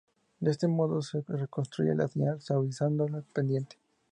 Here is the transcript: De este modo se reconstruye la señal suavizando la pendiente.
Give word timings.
De 0.39 0.49
este 0.49 0.67
modo 0.67 1.03
se 1.03 1.23
reconstruye 1.27 1.93
la 1.93 2.07
señal 2.07 2.41
suavizando 2.41 3.07
la 3.07 3.21
pendiente. 3.21 3.77